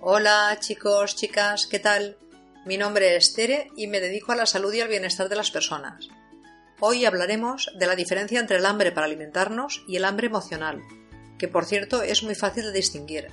Hola 0.00 0.56
chicos, 0.60 1.16
chicas, 1.16 1.66
¿qué 1.66 1.80
tal? 1.80 2.16
Mi 2.64 2.76
nombre 2.76 3.16
es 3.16 3.34
Tere 3.34 3.72
y 3.76 3.88
me 3.88 3.98
dedico 3.98 4.30
a 4.30 4.36
la 4.36 4.46
salud 4.46 4.72
y 4.72 4.80
al 4.80 4.86
bienestar 4.86 5.28
de 5.28 5.34
las 5.34 5.50
personas. 5.50 6.06
Hoy 6.78 7.04
hablaremos 7.04 7.72
de 7.76 7.86
la 7.88 7.96
diferencia 7.96 8.38
entre 8.38 8.58
el 8.58 8.66
hambre 8.66 8.92
para 8.92 9.06
alimentarnos 9.06 9.82
y 9.88 9.96
el 9.96 10.04
hambre 10.04 10.28
emocional, 10.28 10.80
que 11.36 11.48
por 11.48 11.64
cierto 11.64 12.02
es 12.02 12.22
muy 12.22 12.36
fácil 12.36 12.62
de 12.62 12.72
distinguir. 12.72 13.26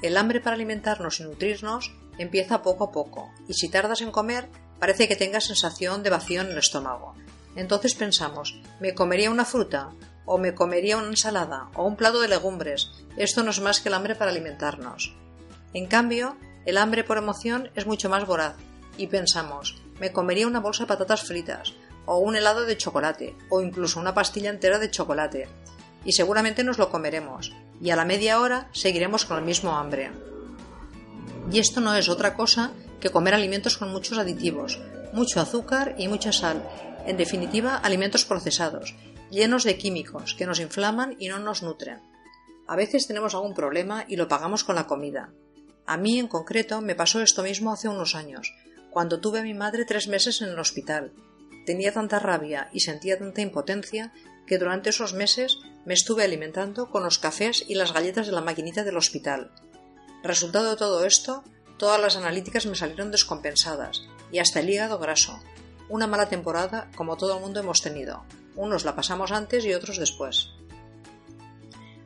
El 0.00 0.16
hambre 0.16 0.40
para 0.40 0.56
alimentarnos 0.56 1.20
y 1.20 1.24
nutrirnos 1.24 1.94
empieza 2.16 2.62
poco 2.62 2.84
a 2.84 2.90
poco, 2.90 3.30
y 3.46 3.52
si 3.52 3.68
tardas 3.68 4.00
en 4.00 4.10
comer, 4.10 4.48
parece 4.78 5.08
que 5.08 5.16
tengas 5.16 5.44
sensación 5.44 6.02
de 6.02 6.08
vacío 6.08 6.40
en 6.40 6.48
el 6.48 6.58
estómago. 6.58 7.16
Entonces 7.54 7.94
pensamos, 7.94 8.58
¿me 8.80 8.94
comería 8.94 9.30
una 9.30 9.44
fruta? 9.44 9.90
¿O 10.24 10.38
me 10.38 10.54
comería 10.54 10.96
una 10.96 11.08
ensalada? 11.08 11.68
¿O 11.74 11.84
un 11.84 11.96
plato 11.96 12.18
de 12.22 12.28
legumbres? 12.28 12.92
Esto 13.18 13.42
no 13.42 13.50
es 13.50 13.60
más 13.60 13.80
que 13.80 13.90
el 13.90 13.94
hambre 13.94 14.14
para 14.14 14.30
alimentarnos. 14.30 15.14
En 15.74 15.86
cambio, 15.86 16.36
el 16.64 16.78
hambre 16.78 17.04
por 17.04 17.18
emoción 17.18 17.70
es 17.74 17.86
mucho 17.86 18.08
más 18.08 18.26
voraz 18.26 18.54
y 18.96 19.06
pensamos, 19.06 19.82
me 20.00 20.12
comería 20.12 20.46
una 20.46 20.60
bolsa 20.60 20.84
de 20.84 20.88
patatas 20.88 21.22
fritas, 21.22 21.74
o 22.06 22.18
un 22.18 22.36
helado 22.36 22.64
de 22.64 22.76
chocolate, 22.76 23.36
o 23.50 23.60
incluso 23.60 24.00
una 24.00 24.14
pastilla 24.14 24.50
entera 24.50 24.78
de 24.78 24.90
chocolate, 24.90 25.48
y 26.04 26.12
seguramente 26.12 26.64
nos 26.64 26.78
lo 26.78 26.90
comeremos, 26.90 27.52
y 27.82 27.90
a 27.90 27.96
la 27.96 28.04
media 28.04 28.40
hora 28.40 28.68
seguiremos 28.72 29.24
con 29.24 29.36
el 29.36 29.44
mismo 29.44 29.76
hambre. 29.76 30.10
Y 31.52 31.58
esto 31.58 31.80
no 31.80 31.94
es 31.94 32.08
otra 32.08 32.34
cosa 32.34 32.72
que 33.00 33.10
comer 33.10 33.34
alimentos 33.34 33.76
con 33.76 33.90
muchos 33.90 34.18
aditivos, 34.18 34.80
mucho 35.12 35.40
azúcar 35.40 35.94
y 35.98 36.08
mucha 36.08 36.32
sal, 36.32 36.62
en 37.06 37.16
definitiva 37.16 37.76
alimentos 37.76 38.24
procesados, 38.24 38.94
llenos 39.30 39.64
de 39.64 39.76
químicos 39.76 40.34
que 40.34 40.46
nos 40.46 40.60
inflaman 40.60 41.14
y 41.18 41.28
no 41.28 41.38
nos 41.38 41.62
nutren. 41.62 42.00
A 42.66 42.76
veces 42.76 43.06
tenemos 43.06 43.34
algún 43.34 43.54
problema 43.54 44.04
y 44.08 44.16
lo 44.16 44.28
pagamos 44.28 44.64
con 44.64 44.76
la 44.76 44.86
comida, 44.86 45.30
a 45.88 45.96
mí, 45.96 46.18
en 46.18 46.28
concreto, 46.28 46.82
me 46.82 46.94
pasó 46.94 47.22
esto 47.22 47.42
mismo 47.42 47.72
hace 47.72 47.88
unos 47.88 48.14
años, 48.14 48.54
cuando 48.90 49.20
tuve 49.20 49.38
a 49.38 49.42
mi 49.42 49.54
madre 49.54 49.86
tres 49.86 50.06
meses 50.06 50.42
en 50.42 50.50
el 50.50 50.58
hospital. 50.58 51.14
Tenía 51.64 51.94
tanta 51.94 52.18
rabia 52.18 52.68
y 52.74 52.80
sentía 52.80 53.18
tanta 53.18 53.40
impotencia 53.40 54.12
que 54.46 54.58
durante 54.58 54.90
esos 54.90 55.14
meses 55.14 55.56
me 55.86 55.94
estuve 55.94 56.24
alimentando 56.24 56.90
con 56.90 57.04
los 57.04 57.18
cafés 57.18 57.64
y 57.66 57.74
las 57.74 57.94
galletas 57.94 58.26
de 58.26 58.32
la 58.32 58.42
maquinita 58.42 58.84
del 58.84 58.98
hospital. 58.98 59.50
Resultado 60.22 60.68
de 60.68 60.76
todo 60.76 61.06
esto, 61.06 61.42
todas 61.78 61.98
las 61.98 62.16
analíticas 62.16 62.66
me 62.66 62.76
salieron 62.76 63.10
descompensadas 63.10 64.02
y 64.30 64.40
hasta 64.40 64.60
el 64.60 64.68
hígado 64.68 64.98
graso. 64.98 65.40
Una 65.88 66.06
mala 66.06 66.28
temporada 66.28 66.90
como 66.96 67.16
todo 67.16 67.36
el 67.36 67.40
mundo 67.40 67.60
hemos 67.60 67.80
tenido. 67.80 68.24
Unos 68.56 68.84
la 68.84 68.94
pasamos 68.94 69.32
antes 69.32 69.64
y 69.64 69.72
otros 69.72 69.96
después. 69.96 70.50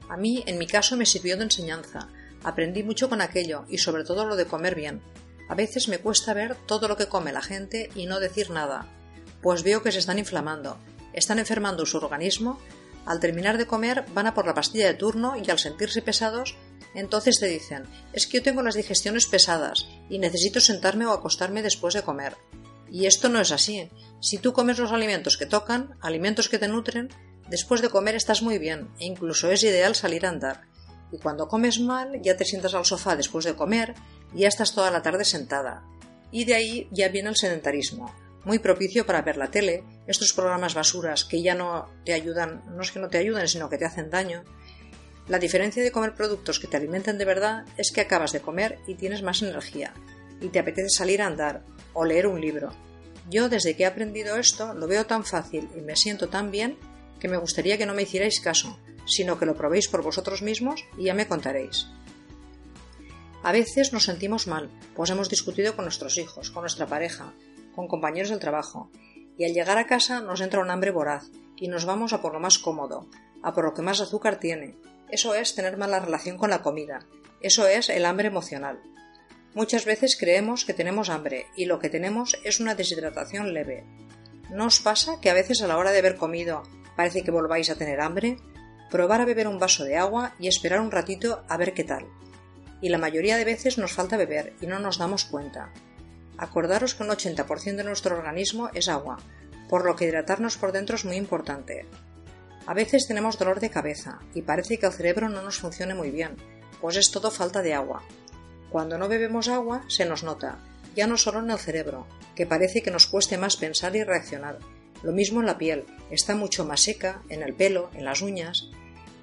A 0.08 0.16
mí, 0.16 0.44
en 0.46 0.58
mi 0.58 0.68
caso, 0.68 0.96
me 0.96 1.06
sirvió 1.06 1.36
de 1.36 1.44
enseñanza, 1.44 2.08
Aprendí 2.44 2.82
mucho 2.82 3.08
con 3.08 3.20
aquello 3.20 3.64
y 3.68 3.78
sobre 3.78 4.04
todo 4.04 4.24
lo 4.24 4.36
de 4.36 4.46
comer 4.46 4.74
bien. 4.74 5.02
A 5.48 5.54
veces 5.54 5.88
me 5.88 5.98
cuesta 5.98 6.34
ver 6.34 6.56
todo 6.66 6.88
lo 6.88 6.96
que 6.96 7.08
come 7.08 7.32
la 7.32 7.42
gente 7.42 7.90
y 7.94 8.06
no 8.06 8.20
decir 8.20 8.50
nada, 8.50 8.86
pues 9.42 9.62
veo 9.62 9.82
que 9.82 9.92
se 9.92 9.98
están 9.98 10.18
inflamando, 10.18 10.78
están 11.12 11.38
enfermando 11.38 11.84
su 11.84 11.98
organismo, 11.98 12.58
al 13.04 13.20
terminar 13.20 13.58
de 13.58 13.66
comer 13.66 14.04
van 14.14 14.28
a 14.28 14.34
por 14.34 14.46
la 14.46 14.54
pastilla 14.54 14.86
de 14.86 14.94
turno 14.94 15.34
y 15.36 15.50
al 15.50 15.58
sentirse 15.58 16.02
pesados, 16.02 16.56
entonces 16.94 17.38
te 17.38 17.46
dicen, 17.46 17.84
es 18.12 18.26
que 18.26 18.38
yo 18.38 18.42
tengo 18.42 18.62
las 18.62 18.74
digestiones 18.74 19.26
pesadas 19.26 19.88
y 20.08 20.18
necesito 20.18 20.60
sentarme 20.60 21.06
o 21.06 21.12
acostarme 21.12 21.62
después 21.62 21.94
de 21.94 22.02
comer. 22.02 22.36
Y 22.90 23.06
esto 23.06 23.28
no 23.28 23.40
es 23.40 23.50
así. 23.50 23.90
Si 24.20 24.38
tú 24.38 24.52
comes 24.52 24.78
los 24.78 24.92
alimentos 24.92 25.36
que 25.36 25.46
tocan, 25.46 25.96
alimentos 26.00 26.48
que 26.48 26.58
te 26.58 26.68
nutren, 26.68 27.08
después 27.48 27.80
de 27.80 27.88
comer 27.88 28.14
estás 28.14 28.42
muy 28.42 28.58
bien 28.58 28.90
e 29.00 29.06
incluso 29.06 29.50
es 29.50 29.62
ideal 29.62 29.94
salir 29.94 30.26
a 30.26 30.28
andar. 30.28 30.71
Y 31.12 31.18
cuando 31.18 31.46
comes 31.46 31.78
mal, 31.78 32.20
ya 32.22 32.36
te 32.36 32.44
sientas 32.44 32.74
al 32.74 32.86
sofá 32.86 33.14
después 33.14 33.44
de 33.44 33.54
comer 33.54 33.94
y 34.34 34.40
ya 34.40 34.48
estás 34.48 34.74
toda 34.74 34.90
la 34.90 35.02
tarde 35.02 35.24
sentada. 35.24 35.84
Y 36.30 36.44
de 36.44 36.54
ahí 36.54 36.88
ya 36.90 37.08
viene 37.08 37.28
el 37.28 37.36
sedentarismo, 37.36 38.10
muy 38.44 38.58
propicio 38.58 39.06
para 39.06 39.22
ver 39.22 39.36
la 39.36 39.50
tele, 39.50 39.84
estos 40.06 40.32
programas 40.32 40.74
basuras 40.74 41.24
que 41.24 41.42
ya 41.42 41.54
no 41.54 41.88
te 42.04 42.14
ayudan, 42.14 42.62
no 42.74 42.82
es 42.82 42.90
que 42.90 42.98
no 42.98 43.08
te 43.08 43.18
ayuden, 43.18 43.46
sino 43.46 43.68
que 43.68 43.78
te 43.78 43.84
hacen 43.84 44.10
daño. 44.10 44.42
La 45.28 45.38
diferencia 45.38 45.82
de 45.82 45.92
comer 45.92 46.14
productos 46.14 46.58
que 46.58 46.66
te 46.66 46.76
alimenten 46.76 47.18
de 47.18 47.24
verdad 47.24 47.64
es 47.76 47.92
que 47.92 48.00
acabas 48.00 48.32
de 48.32 48.40
comer 48.40 48.78
y 48.86 48.94
tienes 48.94 49.22
más 49.22 49.42
energía, 49.42 49.94
y 50.40 50.48
te 50.48 50.58
apetece 50.58 50.88
salir 50.88 51.22
a 51.22 51.26
andar 51.26 51.62
o 51.92 52.04
leer 52.04 52.26
un 52.26 52.40
libro. 52.40 52.72
Yo 53.30 53.48
desde 53.48 53.76
que 53.76 53.84
he 53.84 53.86
aprendido 53.86 54.36
esto 54.36 54.74
lo 54.74 54.88
veo 54.88 55.06
tan 55.06 55.24
fácil 55.24 55.68
y 55.76 55.80
me 55.80 55.94
siento 55.94 56.28
tan 56.28 56.50
bien 56.50 56.76
que 57.20 57.28
me 57.28 57.36
gustaría 57.36 57.78
que 57.78 57.86
no 57.86 57.94
me 57.94 58.02
hicierais 58.02 58.40
caso, 58.40 58.76
sino 59.06 59.38
que 59.38 59.46
lo 59.46 59.56
probéis 59.56 59.88
por 59.88 60.02
vosotros 60.02 60.42
mismos 60.42 60.84
y 60.96 61.04
ya 61.04 61.14
me 61.14 61.28
contaréis. 61.28 61.86
A 63.42 63.52
veces 63.52 63.92
nos 63.92 64.04
sentimos 64.04 64.46
mal, 64.46 64.70
pues 64.94 65.10
hemos 65.10 65.28
discutido 65.28 65.74
con 65.74 65.84
nuestros 65.84 66.16
hijos, 66.18 66.50
con 66.50 66.62
nuestra 66.62 66.86
pareja, 66.86 67.32
con 67.74 67.88
compañeros 67.88 68.30
del 68.30 68.38
trabajo, 68.38 68.90
y 69.36 69.44
al 69.44 69.52
llegar 69.52 69.78
a 69.78 69.86
casa 69.86 70.20
nos 70.20 70.40
entra 70.40 70.60
un 70.60 70.70
hambre 70.70 70.90
voraz 70.90 71.24
y 71.56 71.68
nos 71.68 71.84
vamos 71.84 72.12
a 72.12 72.22
por 72.22 72.32
lo 72.32 72.40
más 72.40 72.58
cómodo, 72.58 73.08
a 73.42 73.52
por 73.52 73.64
lo 73.64 73.74
que 73.74 73.82
más 73.82 74.00
azúcar 74.00 74.38
tiene. 74.38 74.76
Eso 75.10 75.34
es 75.34 75.54
tener 75.54 75.76
mala 75.76 76.00
relación 76.00 76.38
con 76.38 76.50
la 76.50 76.62
comida, 76.62 77.06
eso 77.40 77.66
es 77.66 77.88
el 77.88 78.04
hambre 78.04 78.28
emocional. 78.28 78.80
Muchas 79.54 79.84
veces 79.84 80.16
creemos 80.16 80.64
que 80.64 80.72
tenemos 80.74 81.10
hambre 81.10 81.46
y 81.56 81.66
lo 81.66 81.78
que 81.78 81.90
tenemos 81.90 82.38
es 82.44 82.60
una 82.60 82.74
deshidratación 82.74 83.52
leve. 83.52 83.84
¿No 84.50 84.66
os 84.66 84.80
pasa 84.80 85.20
que 85.20 85.28
a 85.28 85.34
veces 85.34 85.60
a 85.60 85.66
la 85.66 85.76
hora 85.76 85.90
de 85.90 85.98
haber 85.98 86.16
comido 86.16 86.62
parece 86.96 87.22
que 87.22 87.30
volváis 87.30 87.68
a 87.68 87.74
tener 87.74 88.00
hambre? 88.00 88.38
Probar 88.92 89.22
a 89.22 89.24
beber 89.24 89.48
un 89.48 89.58
vaso 89.58 89.84
de 89.84 89.96
agua 89.96 90.34
y 90.38 90.48
esperar 90.48 90.80
un 90.80 90.90
ratito 90.90 91.42
a 91.48 91.56
ver 91.56 91.72
qué 91.72 91.82
tal. 91.82 92.04
Y 92.82 92.90
la 92.90 92.98
mayoría 92.98 93.38
de 93.38 93.46
veces 93.46 93.78
nos 93.78 93.92
falta 93.92 94.18
beber 94.18 94.52
y 94.60 94.66
no 94.66 94.78
nos 94.80 94.98
damos 94.98 95.24
cuenta. 95.24 95.72
Acordaros 96.36 96.94
que 96.94 97.02
un 97.02 97.08
80% 97.08 97.76
de 97.76 97.84
nuestro 97.84 98.14
organismo 98.14 98.68
es 98.74 98.88
agua, 98.88 99.18
por 99.70 99.86
lo 99.86 99.96
que 99.96 100.04
hidratarnos 100.04 100.58
por 100.58 100.72
dentro 100.72 100.96
es 100.96 101.06
muy 101.06 101.16
importante. 101.16 101.86
A 102.66 102.74
veces 102.74 103.08
tenemos 103.08 103.38
dolor 103.38 103.60
de 103.60 103.70
cabeza 103.70 104.18
y 104.34 104.42
parece 104.42 104.78
que 104.78 104.84
el 104.84 104.92
cerebro 104.92 105.30
no 105.30 105.40
nos 105.40 105.56
funcione 105.56 105.94
muy 105.94 106.10
bien, 106.10 106.36
pues 106.82 106.96
es 106.96 107.10
todo 107.10 107.30
falta 107.30 107.62
de 107.62 107.72
agua. 107.72 108.02
Cuando 108.68 108.98
no 108.98 109.08
bebemos 109.08 109.48
agua 109.48 109.84
se 109.88 110.04
nos 110.04 110.22
nota, 110.22 110.58
ya 110.94 111.06
no 111.06 111.16
solo 111.16 111.38
en 111.38 111.50
el 111.50 111.58
cerebro, 111.58 112.06
que 112.36 112.44
parece 112.44 112.82
que 112.82 112.90
nos 112.90 113.06
cueste 113.06 113.38
más 113.38 113.56
pensar 113.56 113.96
y 113.96 114.04
reaccionar. 114.04 114.58
Lo 115.02 115.12
mismo 115.12 115.40
en 115.40 115.46
la 115.46 115.56
piel, 115.56 115.86
está 116.10 116.34
mucho 116.34 116.66
más 116.66 116.82
seca, 116.82 117.22
en 117.30 117.42
el 117.42 117.54
pelo, 117.54 117.90
en 117.94 118.04
las 118.04 118.20
uñas, 118.20 118.68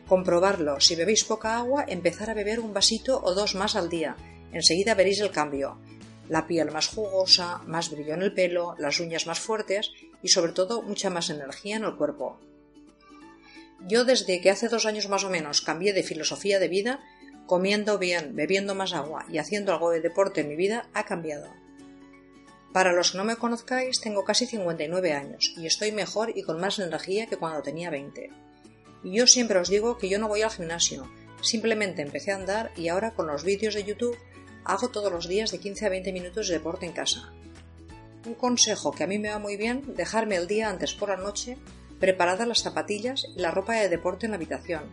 Comprobarlo. 0.10 0.80
Si 0.82 0.96
bebéis 0.96 1.24
poca 1.24 1.50
agua, 1.62 1.86
empezar 1.88 2.28
a 2.32 2.34
beber 2.34 2.60
un 2.60 2.74
vasito 2.74 3.22
o 3.22 3.30
dos 3.36 3.54
más 3.54 3.76
al 3.76 3.90
día. 3.90 4.18
Enseguida 4.52 4.96
veréis 4.98 5.20
el 5.20 5.30
cambio. 5.30 5.78
La 6.28 6.48
piel 6.48 6.72
más 6.72 6.88
jugosa, 6.88 7.62
más 7.68 7.92
brillo 7.92 8.16
en 8.16 8.24
el 8.24 8.34
pelo, 8.34 8.74
las 8.80 9.00
uñas 9.00 9.28
más 9.28 9.40
fuertes 9.40 9.92
y 10.24 10.30
sobre 10.30 10.54
todo 10.54 10.82
mucha 10.82 11.12
más 11.12 11.30
energía 11.30 11.76
en 11.76 11.84
el 11.84 11.96
cuerpo. 11.96 12.40
Yo 13.88 14.04
desde 14.04 14.42
que 14.42 14.50
hace 14.50 14.68
dos 14.68 14.88
años 14.88 15.10
más 15.10 15.24
o 15.24 15.30
menos 15.30 15.62
cambié 15.62 15.94
de 15.94 16.02
filosofía 16.02 16.58
de 16.58 16.70
vida, 16.70 17.00
comiendo 17.46 18.00
bien, 18.00 18.36
bebiendo 18.36 18.74
más 18.74 18.94
agua 18.94 19.28
y 19.30 19.38
haciendo 19.38 19.74
algo 19.74 19.92
de 19.92 20.02
deporte 20.02 20.42
en 20.42 20.50
mi 20.50 20.56
vida, 20.56 20.90
ha 20.96 21.06
cambiado. 21.06 21.54
Para 22.74 22.94
los 22.94 23.12
que 23.12 23.20
no 23.20 23.26
me 23.26 23.36
conozcáis, 23.36 24.02
tengo 24.02 24.26
casi 24.26 24.48
59 24.48 25.14
años 25.14 25.54
y 25.56 25.68
estoy 25.68 25.92
mejor 25.92 26.36
y 26.36 26.42
con 26.42 26.60
más 26.60 26.80
energía 26.80 27.28
que 27.28 27.38
cuando 27.38 27.62
tenía 27.62 27.92
20. 27.92 28.49
Yo 29.04 29.28
siempre 29.28 29.60
os 29.60 29.70
digo 29.70 29.98
que 29.98 30.10
yo 30.10 30.20
no 30.20 30.28
voy 30.28 30.42
al 30.42 30.52
gimnasio, 30.52 31.10
simplemente 31.42 32.02
empecé 32.02 32.32
a 32.32 32.36
andar 32.36 32.72
y 32.76 32.90
ahora 32.90 33.12
con 33.12 33.28
los 33.28 33.44
vídeos 33.46 33.74
de 33.74 33.86
YouTube 33.86 34.18
hago 34.66 34.90
todos 34.90 35.12
los 35.12 35.28
días 35.28 35.52
de 35.52 35.60
15 35.60 35.86
a 35.86 35.90
20 35.90 36.12
minutos 36.12 36.48
de 36.48 36.56
deporte 36.56 36.86
en 36.86 36.92
casa. 36.92 37.32
Un 38.26 38.34
consejo 38.34 38.92
que 38.92 39.06
a 39.06 39.08
mí 39.08 39.18
me 39.18 39.30
va 39.30 39.40
muy 39.40 39.56
bien, 39.56 39.96
dejarme 39.96 40.36
el 40.36 40.48
día 40.48 40.70
antes 40.70 40.94
por 40.94 41.10
la 41.10 41.18
noche 41.18 41.58
preparadas 42.00 42.48
las 42.48 42.62
zapatillas 42.62 43.26
y 43.36 43.40
la 43.40 43.52
ropa 43.52 43.76
de 43.76 43.90
deporte 43.90 44.26
en 44.26 44.32
la 44.32 44.38
habitación, 44.38 44.84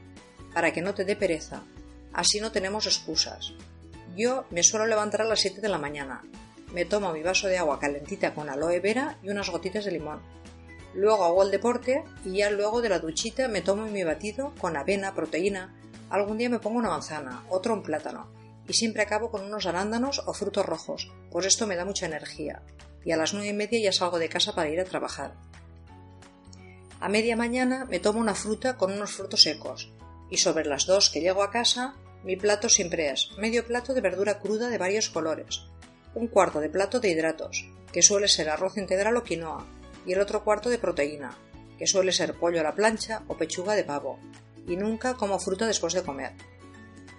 para 0.55 0.73
que 0.73 0.83
no 0.83 0.95
te 0.95 1.05
dé 1.05 1.17
pereza. 1.17 1.63
Así 2.13 2.41
no 2.41 2.53
tenemos 2.53 2.87
excusas. 2.87 3.53
Yo 4.17 4.45
me 4.51 4.63
suelo 4.63 4.87
levantar 4.87 5.23
a 5.23 5.25
las 5.25 5.41
7 5.41 5.61
de 5.61 5.69
la 5.69 5.79
mañana. 5.79 6.23
Me 6.73 6.85
tomo 6.85 7.13
mi 7.13 7.23
vaso 7.23 7.47
de 7.49 7.59
agua 7.59 7.79
calentita 7.79 8.35
con 8.35 8.49
aloe 8.49 8.81
vera 8.81 9.19
y 9.23 9.31
unas 9.31 9.51
gotitas 9.51 9.85
de 9.85 9.93
limón 9.93 10.21
Luego 10.97 11.25
hago 11.25 11.43
el 11.43 11.51
deporte 11.51 12.05
y 12.25 12.39
ya 12.39 12.51
luego 12.51 12.81
de 12.81 12.89
la 12.89 12.99
duchita 12.99 13.49
me 13.49 13.61
tomo 13.61 13.85
mi 13.85 14.03
batido 14.03 14.55
con 14.59 14.79
avena, 14.79 15.15
proteína. 15.15 15.75
Algún 16.09 16.39
día 16.39 16.49
me 16.49 16.59
pongo 16.59 16.79
una 16.79 16.89
manzana, 16.89 17.45
otro 17.51 17.75
un 17.75 17.83
plátano. 17.83 18.35
y 18.69 18.73
siempre 18.73 19.03
acabo 19.03 19.31
con 19.31 19.45
unos 19.45 19.67
arándanos 19.67 20.23
o 20.27 20.33
frutos 20.33 20.67
rojos, 20.67 21.13
pues 21.31 21.47
esto 21.47 21.67
me 21.67 21.77
da 21.77 21.85
mucha 21.85 22.07
energía. 22.07 22.63
Y 23.05 23.13
a 23.13 23.17
las 23.17 23.33
nueve 23.33 23.51
y 23.51 23.53
media 23.53 23.79
ya 23.79 23.93
salgo 23.93 24.19
de 24.19 24.29
casa 24.29 24.55
para 24.55 24.71
ir 24.71 24.81
a 24.81 24.85
trabajar. 24.85 25.35
A 26.99 27.09
media 27.09 27.37
mañana 27.37 27.85
me 27.85 28.01
tomo 28.01 28.19
una 28.19 28.35
fruta 28.35 28.77
con 28.77 28.91
unos 28.91 29.13
frutos 29.13 29.43
secos, 29.43 29.93
y 30.31 30.39
sobre 30.39 30.65
las 30.65 30.87
dos 30.87 31.11
que 31.11 31.21
llego 31.21 31.43
a 31.43 31.51
casa, 31.51 31.95
mi 32.25 32.37
plato 32.37 32.69
siempre 32.69 33.11
es 33.11 33.31
medio 33.39 33.65
plato 33.65 33.95
de 33.95 34.01
verdura 34.01 34.41
cruda 34.41 34.69
de 34.69 34.79
varios 34.79 35.11
colores, 35.11 35.67
un 36.15 36.27
cuarto 36.27 36.59
de 36.61 36.71
plato 36.71 36.99
de 36.99 37.11
hidratos, 37.11 37.69
que 37.93 38.03
suele 38.03 38.27
ser 38.27 38.49
arroz 38.49 38.77
integral 38.79 39.17
o 39.17 39.23
quinoa, 39.23 39.65
y 40.07 40.13
el 40.13 40.21
otro 40.21 40.45
cuarto 40.45 40.71
de 40.71 40.79
proteína, 40.79 41.37
que 41.79 41.87
suele 41.87 42.13
ser 42.13 42.35
pollo 42.35 42.61
a 42.61 42.63
la 42.63 42.75
plancha 42.75 43.23
o 43.29 43.37
pechuga 43.37 43.75
de 43.75 43.85
pavo, 43.85 44.19
y 44.67 44.77
nunca 44.77 45.15
como 45.15 45.39
fruta 45.39 45.67
después 45.67 45.93
de 45.93 46.03
comer. 46.03 46.33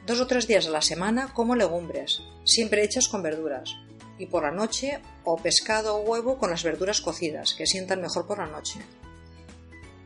Dos 0.06 0.20
o 0.22 0.28
tres 0.28 0.48
días 0.48 0.68
a 0.68 0.72
la 0.72 0.82
semana 0.82 1.34
como 1.34 1.56
legumbres, 1.56 2.22
siempre 2.44 2.84
hechas 2.84 3.08
con 3.08 3.22
verduras, 3.22 3.76
y 4.18 4.28
por 4.28 4.44
la 4.44 4.52
noche 4.52 5.00
o 5.24 5.38
pescado 5.38 5.96
o 5.96 6.02
huevo 6.02 6.38
con 6.38 6.50
las 6.50 6.64
verduras 6.64 7.02
cocidas, 7.02 7.54
que 7.54 7.68
sientan 7.68 8.02
mejor 8.02 8.26
por 8.26 8.40
la 8.40 8.48
noche. 8.48 8.80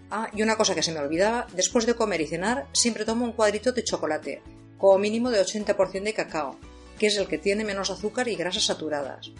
Ah, 0.10 0.30
y 0.34 0.42
una 0.42 0.58
cosa 0.58 0.76
que 0.76 0.84
se 0.84 0.92
me 0.92 1.00
olvidaba, 1.00 1.48
después 1.54 1.86
de 1.86 1.96
comer 1.96 2.20
y 2.22 2.28
cenar 2.28 2.68
siempre 2.74 3.06
tomo 3.06 3.24
un 3.24 3.32
cuadrito 3.32 3.72
de 3.72 3.84
chocolate, 3.84 4.42
como 4.78 4.98
mínimo 4.98 5.30
de 5.30 5.40
80% 5.40 6.04
de 6.04 6.14
cacao, 6.14 6.58
que 7.00 7.08
es 7.08 7.18
el 7.18 7.28
que 7.28 7.38
tiene 7.38 7.64
menos 7.64 7.90
azúcar 7.90 8.28
y 8.28 8.36
grasas 8.36 8.66
saturadas. 8.66 9.32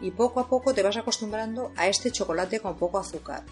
Y 0.00 0.12
poco 0.12 0.40
a 0.40 0.48
poco 0.48 0.72
te 0.74 0.82
vas 0.82 0.96
acostumbrando 0.96 1.72
a 1.76 1.88
este 1.88 2.10
chocolate 2.10 2.60
con 2.60 2.76
poco 2.76 2.98
azúcar. 2.98 3.44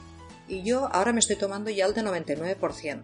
Y 0.48 0.62
yo 0.62 0.88
ahora 0.92 1.12
me 1.12 1.20
estoy 1.20 1.36
tomando 1.36 1.70
ya 1.70 1.86
el 1.86 1.94
de 1.94 2.02
99%. 2.02 3.02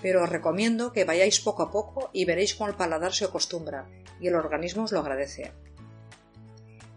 Pero 0.00 0.22
os 0.22 0.30
recomiendo 0.30 0.92
que 0.92 1.04
vayáis 1.04 1.40
poco 1.40 1.62
a 1.62 1.70
poco 1.70 2.10
y 2.12 2.24
veréis 2.24 2.54
cómo 2.54 2.70
el 2.70 2.76
paladar 2.76 3.12
se 3.12 3.24
acostumbra 3.24 3.88
y 4.20 4.28
el 4.28 4.34
organismo 4.34 4.84
os 4.84 4.92
lo 4.92 5.00
agradece. 5.00 5.52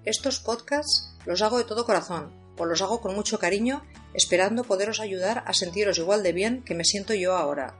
Estos 0.06 0.40
podcasts 0.40 1.16
los 1.26 1.42
hago 1.42 1.58
de 1.58 1.64
todo 1.64 1.86
corazón, 1.86 2.32
pues 2.56 2.70
los 2.70 2.82
hago 2.82 3.02
con 3.02 3.16
mucho 3.16 3.40
cariño 3.40 3.84
esperando 4.14 4.64
poderos 4.64 5.00
ayudar 5.00 5.44
a 5.48 5.54
sentiros 5.54 5.98
igual 5.98 6.24
de 6.24 6.34
bien 6.34 6.64
que 6.64 6.76
me 6.76 6.84
siento 6.84 7.14
yo 7.14 7.36
ahora. 7.36 7.76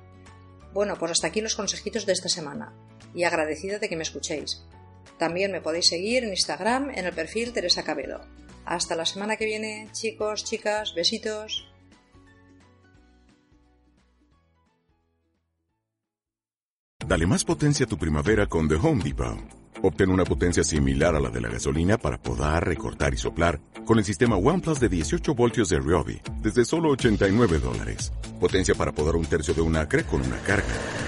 Bueno, 0.74 0.96
pues 0.98 1.12
hasta 1.12 1.28
aquí 1.28 1.42
los 1.42 1.56
consejitos 1.56 2.06
de 2.06 2.14
esta 2.14 2.30
semana, 2.30 2.74
y 3.14 3.26
agradecida 3.26 3.78
de 3.78 3.90
que 3.90 3.96
me 3.96 4.04
escuchéis. 4.04 4.64
También 5.18 5.52
me 5.52 5.62
podéis 5.62 5.88
seguir 5.88 6.24
en 6.24 6.30
Instagram 6.30 6.90
en 6.90 7.06
el 7.06 7.14
perfil 7.14 7.54
Teresa 7.54 7.84
Cabedo. 7.84 8.22
Hasta 8.66 8.96
la 8.96 9.06
semana 9.06 9.36
que 9.36 9.46
viene, 9.46 9.90
chicos, 9.92 10.44
chicas, 10.44 10.94
besitos. 10.96 11.68
Dale 17.06 17.28
más 17.28 17.44
potencia 17.44 17.86
a 17.86 17.90
tu 17.90 17.98
primavera 17.98 18.48
con 18.48 18.68
The 18.68 18.76
Home 18.76 19.04
Depot. 19.04 19.38
Obtén 19.82 20.10
una 20.10 20.24
potencia 20.24 20.64
similar 20.64 21.14
a 21.14 21.20
la 21.20 21.30
de 21.30 21.42
la 21.42 21.50
gasolina 21.50 21.98
para 21.98 22.18
podar, 22.18 22.66
recortar 22.66 23.14
y 23.14 23.18
soplar 23.18 23.60
con 23.86 23.98
el 23.98 24.06
sistema 24.06 24.38
OnePlus 24.38 24.80
de 24.80 24.88
18 24.88 25.36
voltios 25.36 25.68
de 25.70 25.80
Ryobi 25.80 26.22
desde 26.42 26.64
solo 26.64 26.90
89 26.92 27.60
dólares. 27.60 28.14
Potencia 28.40 28.76
para 28.76 28.94
podar 28.94 29.18
un 29.18 29.26
tercio 29.26 29.54
de 29.54 29.62
un 29.62 29.76
acre 29.76 30.06
con 30.06 30.22
una 30.22 30.38
carga. 30.40 31.03